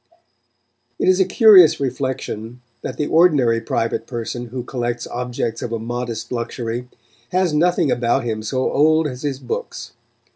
It 0.97 1.07
is 1.07 1.19
a 1.19 1.25
curious 1.25 1.79
reflection, 1.79 2.61
that 2.81 2.97
the 2.97 3.05
ordinary 3.05 3.61
private 3.61 4.07
person 4.07 4.47
who 4.47 4.63
collects 4.63 5.05
objects 5.05 5.61
of 5.61 5.71
a 5.71 5.77
modest 5.77 6.31
luxury, 6.31 6.87
has 7.31 7.53
nothing 7.53 7.91
about 7.91 8.23
him 8.23 8.41
so 8.41 8.71
old 8.71 9.05
as 9.05 9.21
his 9.21 9.37
books. 9.37 9.91